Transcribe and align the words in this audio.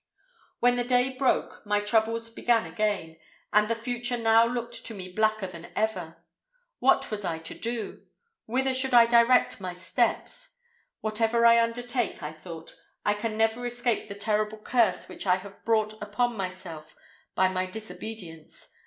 "When 0.61 0.77
the 0.77 0.83
day 0.83 1.15
broke, 1.15 1.63
my 1.63 1.79
troubles 1.79 2.31
began 2.31 2.65
again, 2.65 3.17
and 3.53 3.67
the 3.67 3.75
future 3.75 4.17
now 4.17 4.43
looked 4.47 4.83
to 4.87 4.95
me 4.95 5.13
blacker 5.13 5.45
than 5.45 5.71
ever. 5.75 6.23
What 6.79 7.11
was 7.11 7.23
I 7.23 7.37
to 7.37 7.53
do? 7.53 8.07
Whither 8.47 8.73
should 8.73 8.95
I 8.95 9.05
direct 9.05 9.61
my 9.61 9.75
steps? 9.75 10.55
Whatever 11.01 11.45
I 11.45 11.61
undertake, 11.61 12.23
I 12.23 12.33
thought, 12.33 12.75
I 13.05 13.13
can 13.13 13.37
never 13.37 13.63
escape 13.63 14.07
the 14.07 14.15
terrible 14.15 14.57
curse 14.57 15.07
which 15.07 15.27
I 15.27 15.35
have 15.35 15.63
brought 15.65 15.93
upon 16.01 16.35
myself 16.35 16.95
by 17.35 17.47
my 17.49 17.67
disobedience. 17.67 18.73